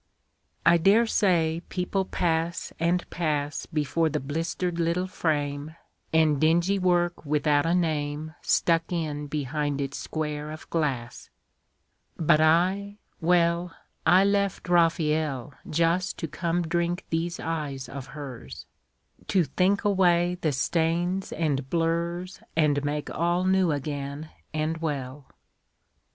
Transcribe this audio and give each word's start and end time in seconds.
I 0.65 0.77
dare 0.77 1.05
say 1.05 1.61
people 1.69 2.05
pass 2.05 2.73
and 2.79 3.07
pass 3.11 3.67
Before 3.67 4.09
the 4.09 4.19
blistered 4.19 4.79
little 4.79 5.05
frame, 5.05 5.75
And 6.11 6.41
dingy 6.41 6.79
work 6.79 7.23
without 7.23 7.67
a 7.67 7.75
name 7.75 8.33
Stuck 8.41 8.91
in 8.91 9.27
behind 9.27 9.79
its 9.79 9.99
square 9.99 10.49
of 10.49 10.67
glass. 10.71 11.29
But 12.17 12.41
I, 12.41 12.97
well, 13.19 13.75
I 14.03 14.25
left 14.25 14.69
Raphael 14.69 15.53
Just 15.69 16.17
to 16.17 16.27
come 16.27 16.63
drink 16.63 17.05
these 17.11 17.39
eyes 17.39 17.87
of 17.87 18.07
hers, 18.07 18.65
To 19.27 19.43
think 19.43 19.83
away 19.85 20.35
the 20.41 20.51
stains 20.51 21.31
and 21.31 21.69
blurs 21.69 22.39
And 22.55 22.83
make 22.83 23.11
all 23.11 23.43
new 23.43 23.69
again 23.71 24.31
and 24.51 24.77
well. 24.79 25.27